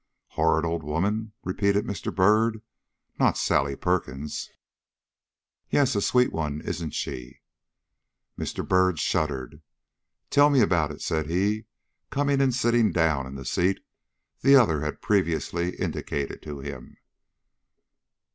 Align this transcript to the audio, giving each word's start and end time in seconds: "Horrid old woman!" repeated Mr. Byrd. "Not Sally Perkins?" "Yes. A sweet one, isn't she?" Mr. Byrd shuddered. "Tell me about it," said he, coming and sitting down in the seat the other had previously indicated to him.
"Horrid 0.29 0.65
old 0.65 0.81
woman!" 0.81 1.33
repeated 1.43 1.85
Mr. 1.85 2.11
Byrd. 2.11 2.63
"Not 3.19 3.37
Sally 3.37 3.75
Perkins?" 3.75 4.49
"Yes. 5.69 5.95
A 5.95 6.01
sweet 6.01 6.33
one, 6.33 6.59
isn't 6.61 6.95
she?" 6.95 7.41
Mr. 8.35 8.67
Byrd 8.67 8.97
shuddered. 8.97 9.61
"Tell 10.31 10.49
me 10.49 10.61
about 10.61 10.89
it," 10.89 11.03
said 11.03 11.29
he, 11.29 11.65
coming 12.09 12.41
and 12.41 12.51
sitting 12.55 12.91
down 12.91 13.27
in 13.27 13.35
the 13.35 13.45
seat 13.45 13.79
the 14.39 14.55
other 14.55 14.81
had 14.81 15.03
previously 15.03 15.75
indicated 15.75 16.41
to 16.41 16.61
him. 16.61 16.97